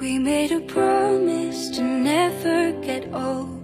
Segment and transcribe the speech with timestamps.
[0.00, 3.60] We made a promise to never get old.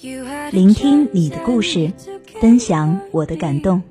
[0.00, 1.92] You had a 聆听你的故事
[2.40, 3.82] 分享我的感动。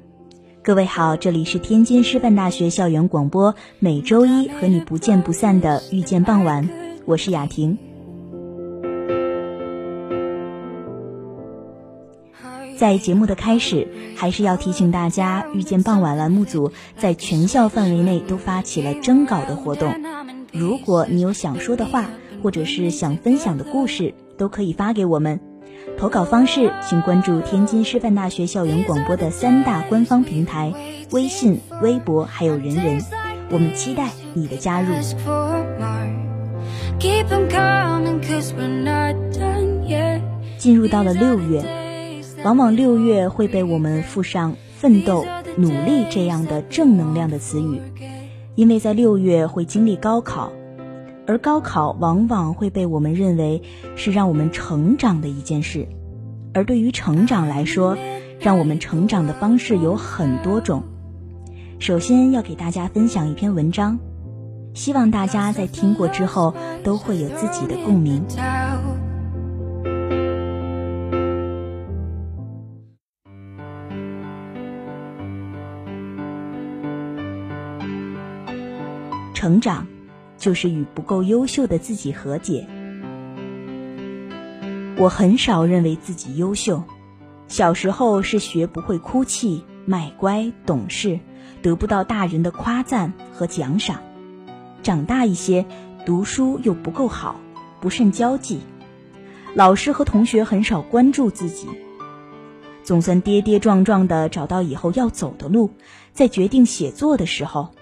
[0.64, 6.70] 各位好，这里是天津师范大学校园广播，每周一和你不见不散的遇见傍晚，
[7.06, 7.78] 我是雅婷。
[12.82, 19.94] 在节目的开始，还是要提醒大家，遇见傍晚栏目组在全校范围内都发起了征稿的活动。
[20.52, 22.10] 如果你有想说的话，
[22.42, 25.40] 或者是想分享的故事，都可以发给我们。
[25.96, 30.74] 投稿方式，请关注天津师范大学校园广播的三大官方平台：
[31.12, 33.00] 微信、微博还有人人。
[33.52, 34.96] 我们期待你的加入。
[40.58, 41.64] 进入到了六月，
[42.44, 45.24] 往往六月会被我们附上奋斗、
[45.58, 47.80] 努力这样的正能量的词语，
[48.56, 50.52] 因为在六月会经历高考，
[51.28, 53.62] 而高考往往会被我们认为
[53.96, 55.88] 是让我们成长的一件事，
[56.52, 57.96] 而对于成长来说，
[58.40, 60.82] 让我们成长的方式有很多种。
[61.78, 64.00] 首先要给大家分享一篇文章，
[64.74, 68.24] 希望大家在听过之后都会有自己的共鸣。
[79.42, 79.88] 成长，
[80.38, 82.68] 就是与不够优秀的自己和解。
[85.00, 86.84] 我很少认为自己优秀，
[87.48, 91.20] 小时候是学不会哭泣、卖乖、懂事，
[91.64, 94.04] 得不到大人的夸赞和奖赏。
[94.84, 95.66] 长大一些，
[96.06, 97.38] 读书又不够好，
[97.80, 98.60] 不甚交际，
[99.56, 101.68] 老师和同学很少关注自己。
[102.84, 105.72] 总算跌跌撞撞的找到以后要走的路，
[106.14, 107.74] 在决定写作的时候。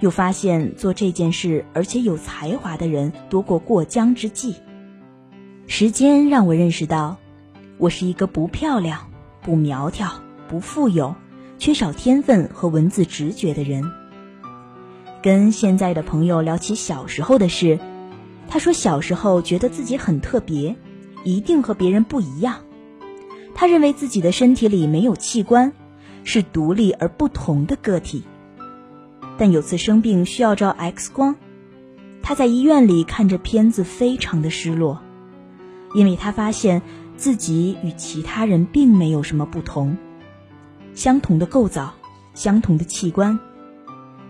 [0.00, 4.54] 又发现做这件事而且有才华的人多过过江之鲫。
[5.66, 7.16] 时间让我认识到，
[7.76, 9.10] 我是一个不漂亮、
[9.42, 10.10] 不苗条、
[10.48, 11.14] 不富有、
[11.58, 13.84] 缺少天分和文字直觉的人。
[15.20, 17.78] 跟现在的朋友聊起小时候的事，
[18.48, 20.76] 他说小时候觉得自己很特别，
[21.24, 22.60] 一定和别人不一样。
[23.54, 25.72] 他认为自己的身体里没有器官，
[26.22, 28.22] 是独立而不同的个体。
[29.38, 31.36] 但有次生病需要照 X 光，
[32.22, 35.00] 他在医院里看着片子，非常的失落，
[35.94, 36.82] 因为他发现
[37.16, 39.96] 自己与其他人并没有什么不同，
[40.92, 41.94] 相同的构造，
[42.34, 43.38] 相同的器官，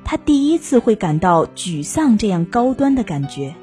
[0.04, 3.54] 他第一次会感到沮丧这样高端的感觉。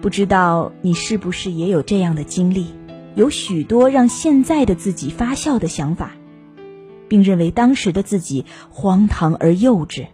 [0.00, 2.68] 不知道你是不是也有这样的经历？
[3.14, 6.12] 有许多让现在的自己发笑的想法。
[7.08, 10.06] 并认为当时的自己荒唐而幼稚。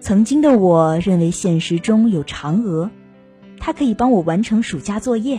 [0.00, 2.90] 曾经的我认为现实中有嫦娥，
[3.58, 5.38] 它可以帮我完成暑假作业；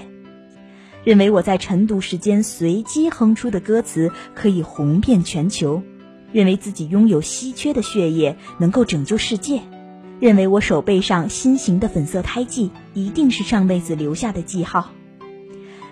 [1.04, 5.84] 认为我在晨读时间随机哼出的歌词可以红遍全球；
[6.32, 9.60] 认为自己拥有稀缺的血液能够拯救世界；
[10.20, 14.90] 认为我手背上心形的粉色胎记一定是上辈子留下的记号；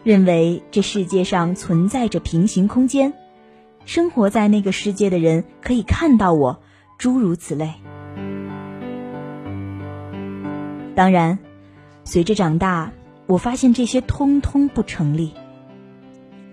[0.04, 3.14] 认为这世界上存在着平行空间。
[3.86, 6.62] 生活在那个世界的人可以看到我，
[6.98, 7.74] 诸如此类。
[10.96, 11.40] 当然，
[12.04, 12.92] 随着长大，
[13.26, 15.34] 我发现这些通通不成立。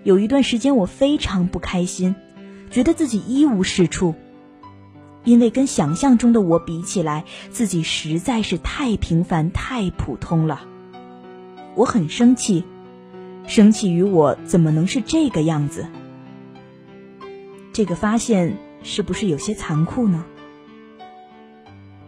[0.03, 2.15] 有一段时间，我非常不开心，
[2.69, 4.15] 觉得自己一无是处，
[5.23, 10.61] 因为跟想象中的我比起来，自己实在是太平凡、太普通了。
[11.75, 12.65] 我很生气，
[13.45, 15.85] 生气于我怎么能是这个样子。
[17.73, 20.25] 这个发现是不是有些残酷呢？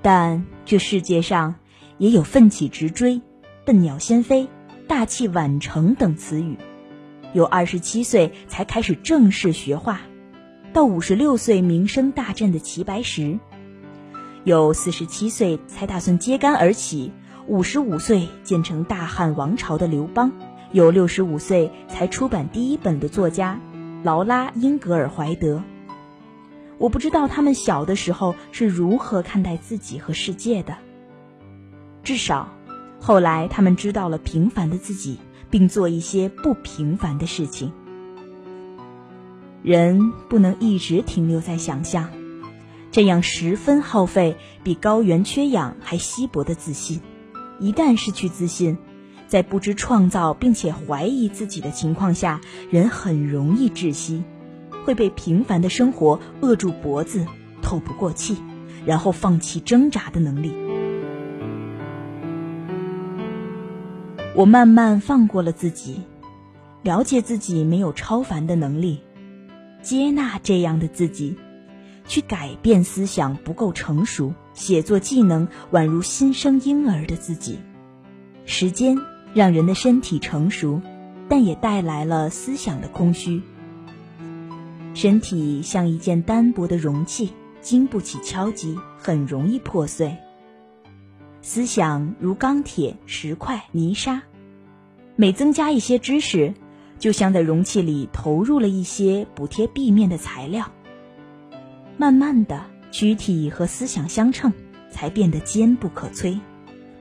[0.02, 1.56] 但这世界上
[1.98, 3.22] 也有奋起直追、
[3.64, 4.50] 笨鸟先飞、
[4.88, 6.58] 大器晚成等词语。
[7.32, 10.02] 有二十七岁才开始正式学画，
[10.74, 13.40] 到五十六岁名声大振的齐白石；
[14.44, 17.12] 有四十七岁才打算揭竿而起，
[17.48, 20.30] 五十五岁建成大汉王朝的刘邦；
[20.74, 23.60] 有六十五岁才出版第一本的作家
[24.04, 25.64] 劳拉·英格尔怀德。
[26.78, 30.78] 我不知道他们小的时候是如何看待自己和世界的，
[32.04, 32.50] 至少，
[33.00, 35.18] 后来他们知道了平凡的自己。
[35.54, 37.72] 并做一些不平凡的事情。
[39.62, 42.10] 人不能一直停留在想象，
[42.92, 47.02] 这样十分耗费比高原缺氧还稀薄的自信。
[47.60, 48.80] 一旦失去自信，
[49.34, 52.40] 在不知创造并且怀疑自己的情况下，
[52.70, 54.24] 人很容易窒息，
[54.86, 57.26] 会被平凡的生活扼住脖子，
[57.64, 58.38] 透不过气，
[58.86, 60.54] 然后放弃挣扎的能力。
[64.36, 66.04] 我慢慢放过了自己，
[66.84, 69.02] 了解自己没有超凡的能力，
[69.82, 71.36] 接纳这样的自己，
[72.06, 77.58] 去改变思想不够成熟、写作技能宛如新生婴儿的自己。
[78.46, 78.96] 时间
[79.34, 80.82] 让人的身体成熟，
[81.28, 83.42] 但也带来了思想的空虚。
[84.94, 87.32] 身体像一件单薄的容器，
[87.62, 90.18] 经不起敲击，很容易破碎。
[91.42, 94.22] 思想如钢铁、石块、泥沙，
[95.16, 96.54] 每增加一些知识，
[97.00, 100.72] 就像在容器里投入了一些补贴壁面的材料。
[101.98, 104.54] 慢慢的，躯体和思想相称，
[104.92, 106.40] 才变得坚不可摧。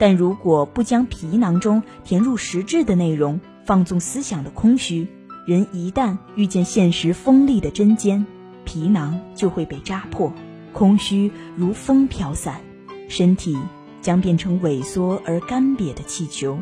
[0.03, 5.07] 但如果不将皮囊中填入实质的内容，放纵思想的空虚，
[5.47, 8.27] 人一旦遇见现实锋利的针尖，
[8.65, 10.33] 皮囊就会被扎破，
[10.73, 12.63] 空虚如风飘散，
[13.09, 13.57] 身体。
[14.01, 16.59] 将变成萎缩而干瘪的气球。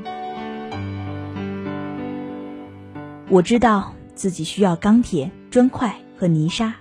[3.31, 6.75] 我知道自己需要钢铁、砖块和泥沙，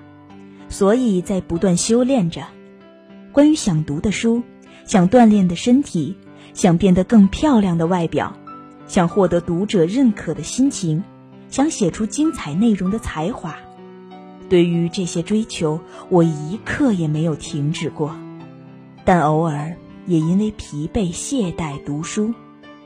[0.67, 2.43] 所以在不断修炼着。
[3.31, 4.43] 关于想读的书，
[4.83, 6.17] 想锻炼的身体，
[6.59, 8.35] 想变得更漂亮的外表，
[8.85, 11.05] 想获得读者认可的心情，
[11.47, 13.55] 想写出精彩内容的才华。
[14.49, 15.79] 对于这些追求，
[16.09, 18.13] 我一刻也没有停止过，
[19.05, 19.77] 但偶尔。
[20.05, 22.33] 也因为疲惫懈怠读书，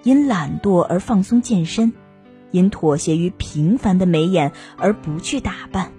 [0.03, 1.93] 因懒惰而放松健身，
[2.51, 5.93] 因妥协于平凡的眉眼而不去打扮，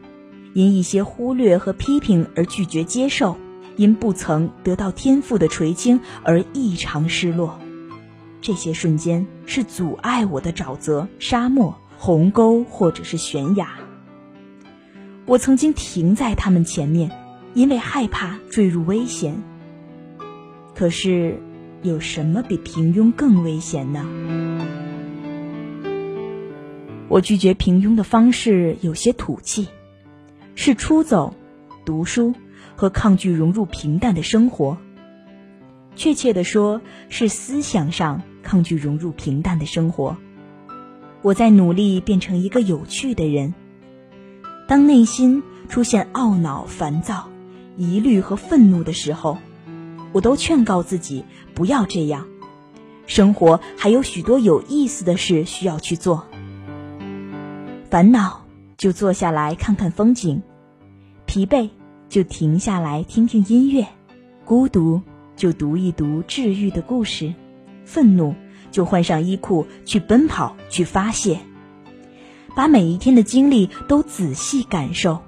[0.53, 3.37] 因一些忽略和批评而拒绝接受，
[3.77, 7.59] 因不曾得到天赋的垂青而异常失落。
[8.45, 13.71] 这些瞬间是阻碍我的沼泽、沙漠、鸿沟或者是悬崖。
[15.25, 17.11] 我曾经停在他们前面，
[17.55, 19.35] 因为害怕坠入危险。
[20.75, 21.41] 可是，
[21.83, 24.05] 有什么比平庸更危险呢？
[27.09, 29.69] 我拒绝平庸的方式有些土气，
[30.55, 31.35] 是出走、
[31.87, 32.35] 读书
[32.77, 34.77] 和抗拒融入平淡的生活。
[35.97, 40.17] 确切的说，是思想上抗拒融入平淡的生活。
[41.23, 43.55] 我在努力变成一个有趣的人。
[44.69, 47.29] 当内心出现懊恼、烦躁、
[47.77, 49.39] 疑虑和愤怒的时候。
[50.13, 51.25] 我都劝告自己
[51.57, 52.29] 不要这样，
[53.05, 56.25] 生活还有许多有意思的事需要去做。
[57.91, 58.47] 烦恼
[58.77, 60.41] 就坐下来看看风景，
[61.27, 61.69] 疲惫
[62.09, 63.89] 就停下来听听音乐，
[64.45, 65.03] 孤独
[65.35, 67.35] 就读一读治愈的故事，
[67.85, 68.35] 愤怒
[68.71, 71.39] 就换上衣裤去奔跑去发泄，
[72.55, 75.21] 把每一天的经历都仔细感受。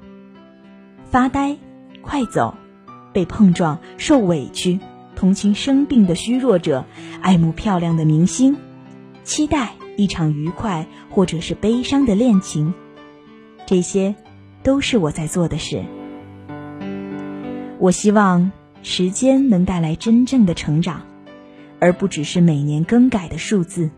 [1.10, 1.56] 发呆，
[2.02, 2.54] 快走。
[3.12, 4.78] 被碰撞、受委屈、
[5.14, 6.84] 同情生病的虚弱者、
[7.22, 8.58] 爱慕漂亮的明星、
[9.24, 12.74] 期待一场愉快或者是悲伤的恋情，
[13.64, 14.14] 这些
[14.62, 15.82] 都是我在做的事。
[17.78, 21.00] 我希望时间能带来真正的成长，
[21.80, 23.90] 而不只是每年更改的数字。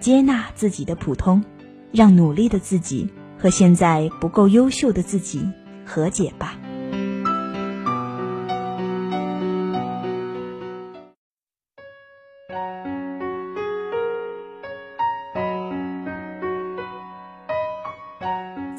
[0.00, 1.44] 接纳自己的普通
[1.92, 3.08] 让努力的自己
[3.38, 5.48] 和现在不够优秀的自己
[5.86, 6.58] 和解吧。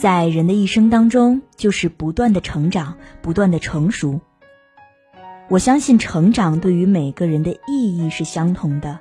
[0.04, 4.20] 在人的一生当中就是不断的成长不断的成熟
[5.54, 8.98] 我相信成长对于每个人的意义是相同的，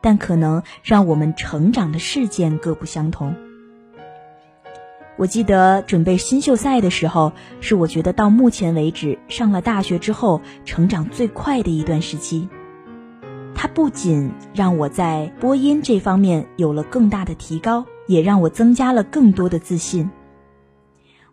[0.00, 3.34] 但可能让我们成长的事件各不相同。
[5.18, 7.30] 我记得准备新秀赛的时候，
[7.60, 12.48] 是我觉得到目前为止上了大学之后成长最快的一段时期。
[13.54, 20.10] 它不仅让我在播音这方面有了更大的提高，也让我增加了更多的自信。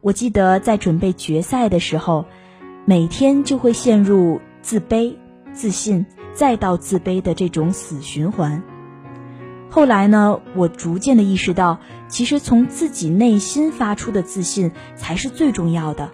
[0.02, 2.26] 我记得在准备决赛的时候，
[2.86, 5.16] 每天就会陷入自卑、
[5.54, 8.62] 自信，再到自卑的这种死循环。
[9.70, 16.12] 后来呢，我逐渐的意识到，其实从自己内心发出的自信才是最重要的。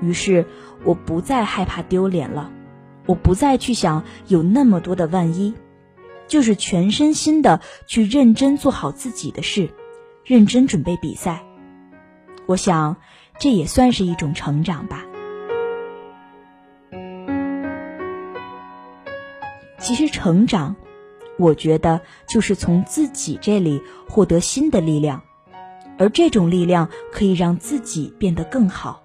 [0.00, 0.46] 于是，
[0.84, 2.52] 我不再害怕丢脸了，
[3.06, 5.54] 我不再去想有那么多的万一，
[6.28, 9.70] 就是全身心的去认真做好自己的事，
[10.24, 11.42] 认真准备比赛。
[12.46, 12.96] 我想，
[13.40, 15.04] 这也算是一种成长吧。
[19.78, 20.76] 其实，成长。
[21.38, 25.22] 我觉得就是从自己这里获得新的力量，
[25.96, 29.04] 而这种力量可以让自己变得更好。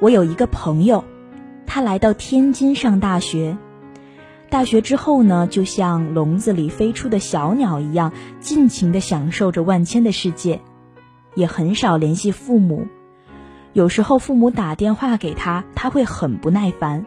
[0.00, 1.04] 我有一个朋友，
[1.64, 3.56] 他来到天津上大学，
[4.50, 10.60] 大学之后呢，就像笼子里飞出的小鸟一样，尽情的享受着万千的世界，
[11.36, 12.88] 也很少联系父母。
[13.74, 17.06] 有时候父母打电话给他，他会很不耐烦。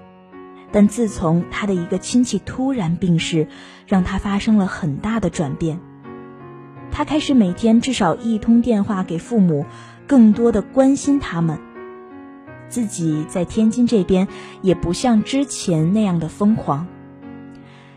[0.75, 3.47] 但自从他的一个亲戚突然病逝，
[3.87, 5.79] 让他发生了很大的转变。
[6.91, 9.65] 他开始每天至少一通电话给父母，
[10.05, 11.59] 更多的关心他们。
[12.67, 14.27] 自己在天津这边
[14.61, 16.87] 也不像之前那样的疯狂。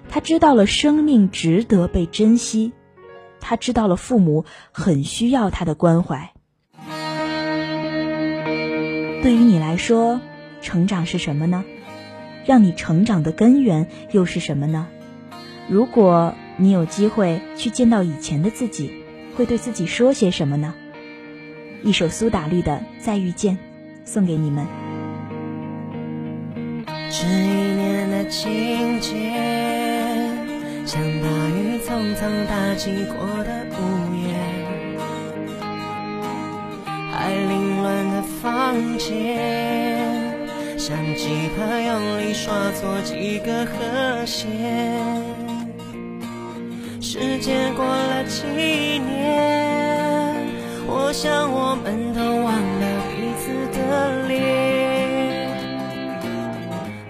[0.08, 2.73] 他知道了生命值得被珍惜，
[3.40, 6.32] 他知道了父母很需要他的关怀。
[9.20, 10.20] 对于你来说，
[10.61, 11.64] 成长是什么呢？
[12.49, 14.87] 让你成长的根源又是什么呢？
[15.69, 19.05] 如果你有机会去见到以前的自己，
[19.37, 20.73] 会对自己说些什么呢？
[21.83, 23.57] 一首苏打绿的《再遇见》，
[24.07, 24.67] 送给你们。
[27.11, 29.12] 这一年的情节，
[30.87, 33.76] 像大雨匆匆打击过的屋
[34.17, 34.35] 檐，
[37.12, 39.88] 还凌乱的房间。
[40.88, 44.49] 像吉他用力刷错几个和弦，
[46.99, 48.47] 时间过了几
[48.99, 50.35] 年，
[50.87, 53.78] 我想我们都忘了彼此的
[54.28, 55.52] 脸。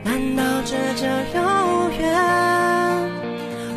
[0.02, 1.06] 难道这叫
[1.38, 2.02] 有缘？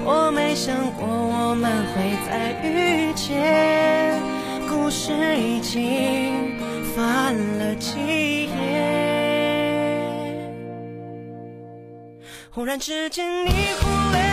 [0.04, 4.20] 我没想过我们会再遇见，
[4.68, 5.80] 故事已经
[12.54, 14.31] 忽然之间，你忽略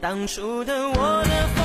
[0.00, 1.59] 当初的我的。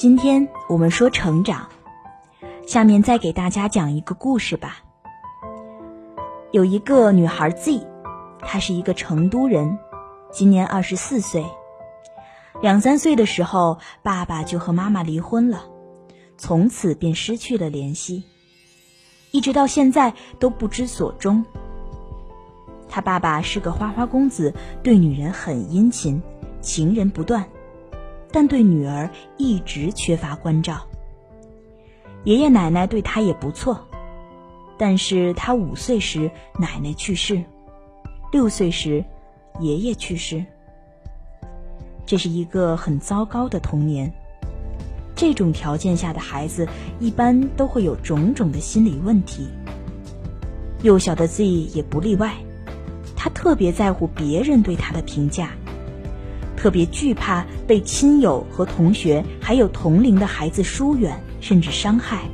[0.00, 1.68] 今天我们说成长，
[2.66, 4.78] 下面再给大家讲一个故事吧。
[6.52, 7.86] 有一个女孩 Z，
[8.38, 9.78] 她是一个成都人，
[10.32, 11.44] 今年二十四岁。
[12.62, 15.64] 两三岁的时候，爸爸就和妈妈离婚了，
[16.38, 18.24] 从此便失去了联系，
[19.32, 21.44] 一直到现在都不知所终。
[22.88, 26.22] 他爸爸是个花花公子，对女人很殷勤，
[26.62, 27.44] 情人不断。
[28.32, 30.80] 但对女儿一直缺乏关照。
[32.24, 33.88] 爷爷奶奶对他也不错，
[34.76, 37.42] 但是他五岁时奶奶去世，
[38.30, 39.04] 六岁时
[39.58, 40.44] 爷爷去世。
[42.04, 44.12] 这是一个很糟糕的童年。
[45.14, 46.66] 这种条件下的孩子
[46.98, 49.48] 一般都会有种种的心理问题。
[50.82, 52.34] 幼小的 Z 也不例外，
[53.14, 55.50] 他特别在乎别人对他的评价。
[56.60, 62.28] 特别惧怕被亲友和同学，还有同龄的孩子疏远甚至伤害。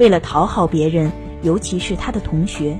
[0.00, 1.12] 为了讨好别人，
[1.44, 2.76] 尤其是他的同学，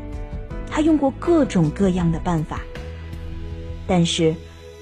[0.68, 2.62] 他用过各种各样的办法。
[3.86, 4.34] 但是，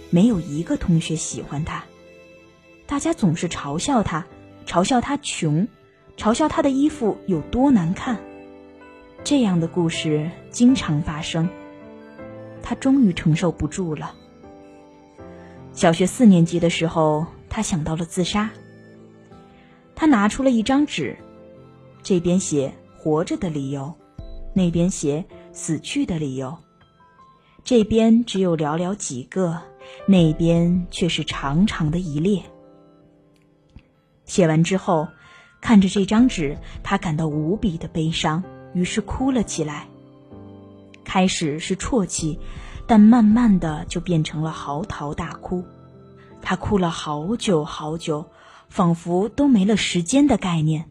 [0.09, 1.85] 没有一个同学喜欢他。
[2.87, 4.25] 大家总是嘲笑他，
[4.65, 5.69] 嘲笑他穷，
[6.17, 8.17] 嘲笑他的衣服有多难看。
[9.23, 11.47] 这样的故事经常发生。
[12.63, 14.15] 他终于承受不住了。
[15.77, 18.49] 小学四年级的时候，他想到了自杀。
[19.95, 21.15] 他拿出了一张纸，
[22.03, 23.95] 这边写活着的理由，
[24.55, 26.57] 那边写死去的理由。
[27.63, 29.61] 这边只有寥寥几个，
[30.07, 32.43] 那边却是长长的一列。
[34.25, 35.07] 写完之后，
[35.61, 39.87] 看着这张纸，他感到无比的悲伤，于是哭了起来。
[41.05, 42.41] 开始是啜泣。
[42.87, 45.65] 但慢慢的就变成了嚎啕大哭，
[46.41, 48.27] 他哭了好久好久，
[48.69, 50.91] 仿佛都没了时间的概念。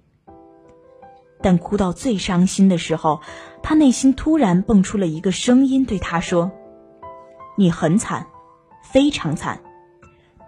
[1.41, 3.21] 但哭到最伤心的时候，
[3.61, 6.51] 他内心突然蹦出了一个声音，对他说
[7.55, 8.27] ：“你很惨，
[8.81, 9.61] 非常惨，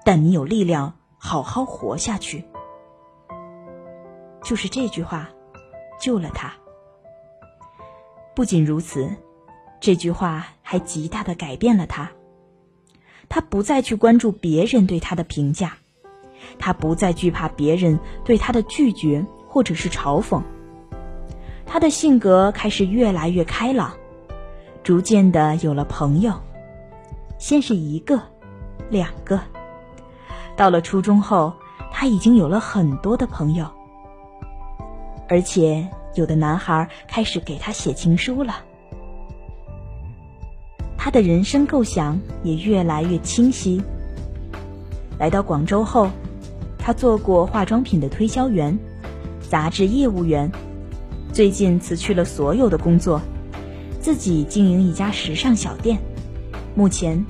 [0.03, 2.45] 但你有力量好好活下去。”
[4.43, 5.29] 就是这句话，
[6.01, 6.51] 救了他。
[8.35, 9.15] 不仅如此。
[9.79, 12.11] 这句话还极大的改变了他。
[13.29, 15.77] 他不再去关注别人对他的评价，
[16.57, 20.41] 他不再惧怕别人对他的拒绝或者是嘲讽。
[21.65, 23.93] 他的性格开始越来越开朗，
[24.81, 26.33] 逐渐的有了朋友，
[27.37, 28.21] 先是一个，
[28.89, 29.41] 两个，
[30.55, 31.53] 到了初中后，
[31.91, 33.69] 他已经有了很多的朋友，
[35.27, 35.85] 而且
[36.15, 38.63] 有的男孩开始给他写情书了。
[41.07, 43.81] 他的人生构想也越来越清晰。
[45.17, 46.09] 来到广州后，
[46.77, 48.77] 他做过化妆品的推销员、
[49.39, 50.51] 杂志业务员，
[51.31, 53.21] 最近辞去了所有的工作，
[54.01, 55.97] 自己经营一家时尚小店。
[56.75, 57.25] 目前，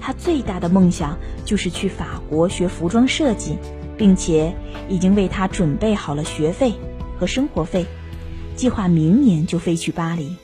[0.00, 3.58] 他最大的梦想就是去法国学服装设计，
[3.98, 4.54] 并且
[4.88, 6.72] 已经为他准备好了学费
[7.18, 7.84] 和生活费，
[8.56, 10.34] 计划明年就飞去巴黎。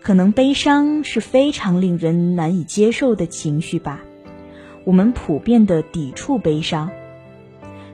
[0.00, 4.00] 可能悲伤是非常令人难以接受的情绪吧，
[4.84, 6.90] 我们普遍的抵触悲伤。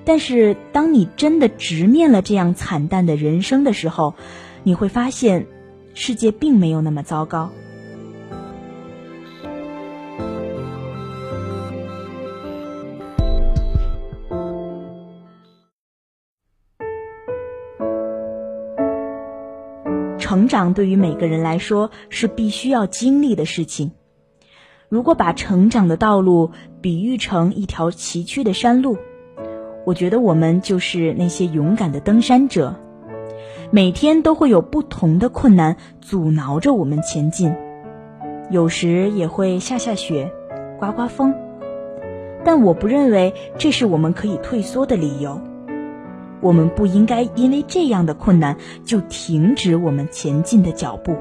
[0.05, 4.15] 但是，当你真的直面了这样惨淡的人生的时候，
[4.63, 5.47] 你会发现，
[5.95, 7.51] 世界并没有那么糟糕。
[20.47, 23.91] 成长对于每个人来说是必须要经历的事情。
[24.89, 28.97] 如果把成长的道路比喻成一条崎岖的山路，
[29.85, 32.77] 我觉得我们就是那些勇敢的登山者。
[33.73, 37.53] 每天都会有不同的困难阻挠着我们前进，
[38.49, 40.31] 有时也会下下雪，
[40.79, 41.35] 刮刮风，
[42.45, 45.41] 但我不认为这是我们可以退缩的理由。
[46.41, 51.17] 我们不应该因为这样的困难就停止我们前进的脚步。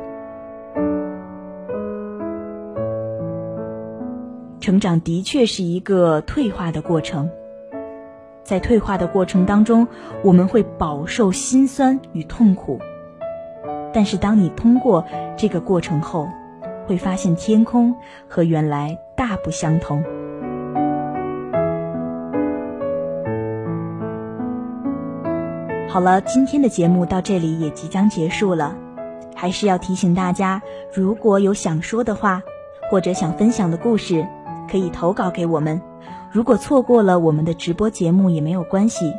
[4.59, 7.29] 成长的确是一个退化的过程。
[8.43, 9.87] 在退化的过程当中，
[10.23, 12.79] 我们会饱受心酸与痛苦。
[13.93, 15.05] 但是，当你通过
[15.37, 16.27] 这个过程后，
[16.85, 17.95] 会发现天空
[18.27, 20.03] 和原来大不相同。
[25.95, 28.75] 好了，今天的节目到这里也即将结束了，
[29.33, 30.61] 还是要提醒大家，
[30.93, 32.43] 如果有想说的话，
[32.91, 34.27] 或者想分享的故事，
[34.69, 35.81] 可以投稿给我们。
[36.33, 39.13] 如果错过了我们的直播节目也没有关系，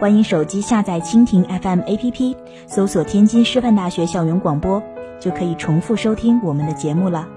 [0.00, 2.34] 欢迎手机下载蜻蜓 FM APP，
[2.66, 4.82] 搜索天津师范大学校园广播，
[5.20, 7.28] 就可以重复收听我们的节目了。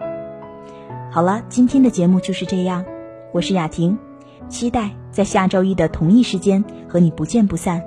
[1.12, 2.86] 好了，今天的节目就是这样，
[3.34, 4.00] 我是雅婷，
[4.48, 7.84] 期待在下周一的同一时间和你不见不散。